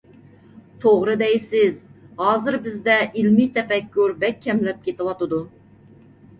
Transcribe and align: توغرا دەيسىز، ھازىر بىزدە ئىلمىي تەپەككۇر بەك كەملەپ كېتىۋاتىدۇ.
توغرا 0.85 1.13
دەيسىز، 1.21 1.83
ھازىر 2.23 2.59
بىزدە 2.65 2.97
ئىلمىي 3.11 3.53
تەپەككۇر 3.61 4.19
بەك 4.27 4.43
كەملەپ 4.49 4.85
كېتىۋاتىدۇ. 4.91 5.45